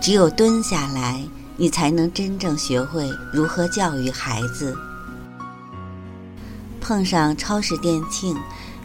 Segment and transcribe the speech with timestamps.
[0.00, 1.22] 只有蹲下来，
[1.58, 4.74] 你才能真正学会如何教育孩子。
[6.80, 8.34] 碰上超市店庆，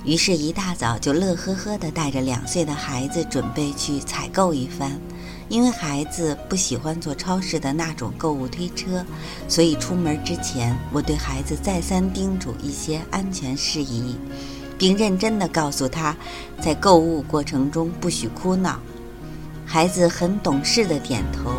[0.03, 4.99] 于是一大早就乐呵呵地带着两岁的孩子准备去采购一番。
[5.47, 9.05] 因为孩子不喜欢坐超市的那种购物推车，
[9.47, 14.17] 所以出门之前，我对孩子再三叮嘱一些安全事宜，
[14.77, 16.13] 并认真地告诉他，
[16.59, 18.79] 在购物过程中不许哭闹。
[19.65, 21.51] 孩子很懂事的点头，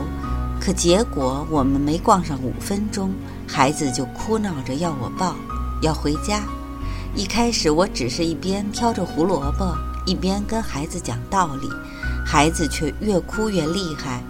[0.61, 3.13] 可结果我们没逛上五分钟，
[3.47, 5.35] 孩子就哭闹着要我抱，
[5.83, 6.43] 要回家。
[7.15, 11.69] 一开始我只是一边挑着胡萝卜，一边跟孩子讲道理，
[12.25, 14.23] 孩子却越哭越厉害。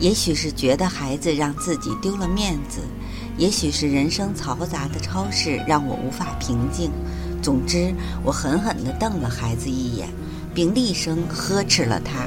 [0.00, 2.80] 也许是觉得孩子让自己丢了面子，
[3.36, 6.90] 也许是人生嘈杂的超市让我无法平静。
[7.40, 10.08] 总之，我狠狠地瞪了孩子一眼，
[10.52, 12.26] 并厉声呵斥了他。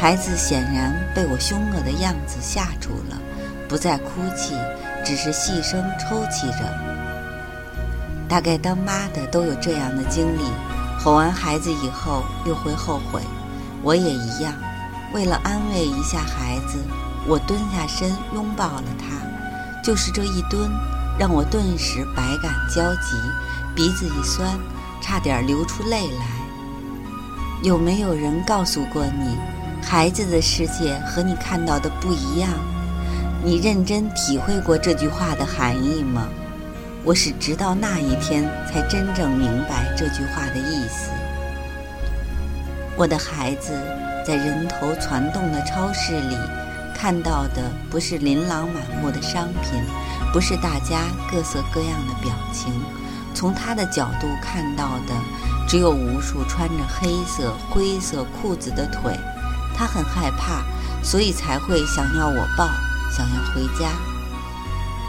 [0.00, 3.18] 孩子显然被我凶恶的样子吓住了，
[3.68, 4.54] 不再哭泣，
[5.04, 6.58] 只是细声抽泣着。
[8.28, 10.42] 大概当妈的都有这样的经历，
[11.00, 13.20] 吼完孩子以后又会后悔。
[13.82, 14.54] 我也一样，
[15.12, 16.78] 为了安慰一下孩子，
[17.26, 19.82] 我蹲下身拥抱了他。
[19.82, 20.70] 就是这一蹲，
[21.18, 23.16] 让我顿时百感交集，
[23.74, 24.56] 鼻子一酸，
[25.02, 26.26] 差点流出泪来。
[27.64, 29.36] 有没有人告诉过你？
[29.82, 32.50] 孩子的世界和你看到的不一样，
[33.42, 36.28] 你认真体会过这句话的含义吗？
[37.04, 41.10] 我是直到那一天才真正明白这句话的意思。
[42.96, 43.72] 我的孩子
[44.26, 46.36] 在人头攒动的超市里
[46.94, 49.80] 看到的不是琳琅满目的商品，
[50.32, 52.74] 不是大家各色各样的表情，
[53.32, 55.14] 从他的角度看到的
[55.66, 59.16] 只有无数穿着黑色、灰色裤子的腿。
[59.78, 60.64] 他很害怕，
[61.04, 62.68] 所以才会想要我抱，
[63.12, 63.92] 想要回家。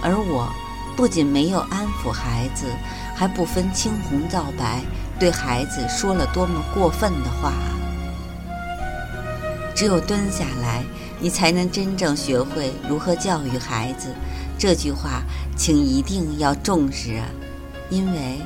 [0.03, 0.47] 而我
[0.95, 2.67] 不仅没有安抚孩子，
[3.15, 4.83] 还不分青红皂白，
[5.17, 7.51] 对孩子说了多么过分的话。
[9.75, 10.83] 只有蹲下来，
[11.19, 14.13] 你才能真正学会如何教育孩子。
[14.57, 15.23] 这句话，
[15.57, 17.25] 请一定要重视啊！
[17.89, 18.39] 因为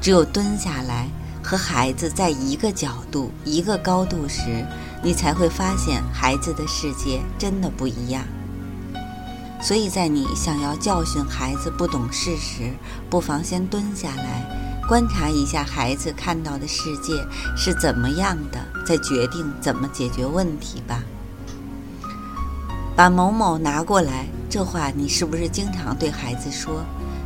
[0.00, 1.08] 只有蹲下来，
[1.42, 4.64] 和孩子在一个角度、一个高度时。
[5.02, 8.24] 你才会发现孩子的世界真的不一样。
[9.62, 12.72] 所以在你想要教训孩子不懂事时，
[13.08, 14.44] 不妨先蹲下来，
[14.86, 21.02] 观察一下孩子看到的世界是怎么样的，再决定怎么解决问题吧。
[22.94, 26.84] 把某某拿过来，这话你是不是经常对孩子说？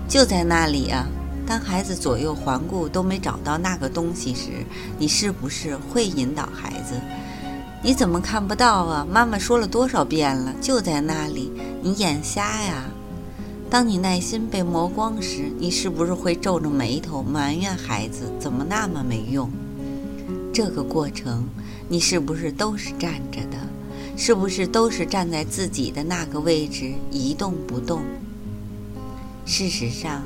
[0.09, 1.07] 就在那里啊。
[1.47, 4.65] 当孩子左右环顾都没找到那个东西时，
[4.99, 6.95] 你是不是会引导孩子？
[7.83, 9.07] 你怎么看不到啊？
[9.11, 11.51] 妈妈说了多少遍了，就在那里，
[11.83, 12.85] 你眼瞎呀！
[13.71, 19.51] 当你耐心被磨光时，你是不是会皱着眉头埋怨孩子怎么那么没用？
[20.53, 21.49] 这个过程，
[21.89, 23.57] 你是不是都是站着的？
[24.15, 28.03] 是不是都是站在自己的那个位置一动不动？
[29.47, 30.21] 事实上，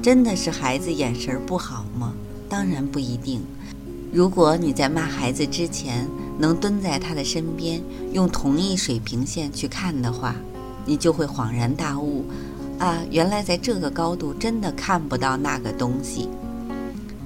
[0.00, 2.14] 真的是孩子眼神不好吗？
[2.48, 3.42] 当然不一定。
[4.10, 6.08] 如果你在骂孩子之前，
[6.38, 7.80] 能蹲在他的身边，
[8.12, 10.34] 用同一水平线去看的话，
[10.84, 12.24] 你就会恍然大悟，
[12.78, 16.28] 啊，原来在这个高度真的看不到那个东西。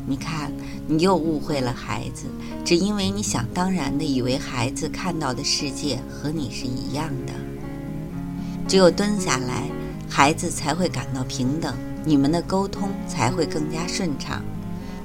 [0.06, 0.52] 你看，
[0.86, 2.24] 你又误会了孩子，
[2.64, 7.32] 只因为你想当然的以为孩子看到的世界和你是一样的。
[8.66, 9.64] 只有蹲下来，
[10.08, 14.42] 孩子才会感到平等，你们的沟通才会更加顺畅。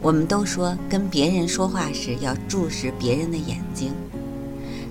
[0.04, 3.94] 我们都说跟别人说话时要注视别人的眼睛，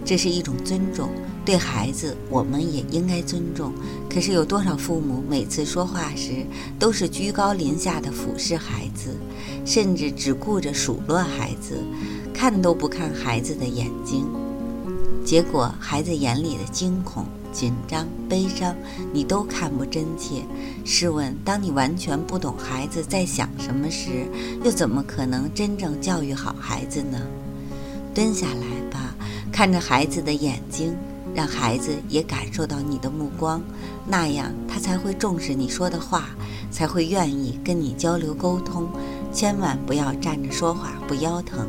[0.07, 1.11] 这是一种尊重。
[1.45, 3.75] 对孩子，我们也应该尊重。
[4.09, 6.47] 可是有多少父母每次说话时
[6.79, 9.15] 都是居高临下的俯视孩子，
[9.67, 11.77] 甚至只顾着数落孩子，
[12.33, 14.25] 看都不看孩子的眼睛，
[15.27, 17.27] 结果孩子眼里的惊恐。
[17.53, 18.75] 紧张、悲伤，
[19.13, 20.43] 你都看不真切。
[20.85, 24.27] 试问，当你完全不懂孩子在想什么时，
[24.65, 27.21] 又怎么可能真正教育好孩子呢？
[28.15, 29.15] 蹲下来吧，
[29.53, 30.97] 看着孩子的眼睛，
[31.35, 33.63] 让孩子也感受到你的目光，
[34.07, 36.31] 那样他才会重视你说的话，
[36.71, 38.89] 才会愿意跟你交流沟通。
[39.33, 41.67] 千万不要站着说话不腰疼。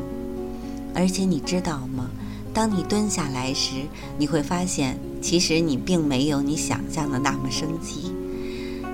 [0.94, 2.10] 而且你知道吗？
[2.54, 3.82] 当你蹲下来时，
[4.16, 8.12] 你会发现，其实你并没有你想象的那么生气。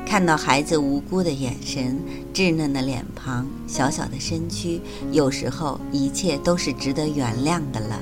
[0.06, 2.00] 看到孩子无辜的眼神、
[2.34, 4.80] 稚嫩的脸庞、小小的身躯，
[5.12, 8.00] 有时候一切都是值得原谅的了。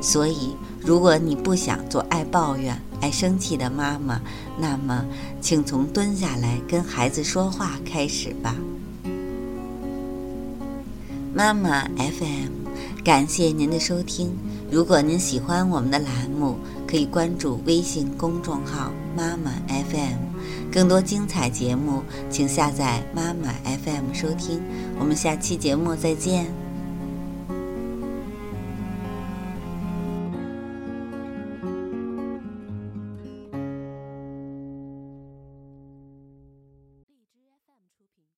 [0.00, 0.56] 所以。
[0.82, 4.18] 如果你不想做爱抱怨、爱生气的妈妈，
[4.58, 5.04] 那么
[5.38, 8.56] 请从蹲下来跟孩子说话开始吧。
[11.34, 12.48] 妈妈 FM，
[13.04, 14.34] 感谢您的收听。
[14.70, 16.56] 如果您喜欢我们的栏目，
[16.86, 24.62] 可以关注微信公众号“妈妈 FM”，更多精彩节目，请下载妈妈 FM 收听。
[24.98, 26.59] 我们下期节目再见。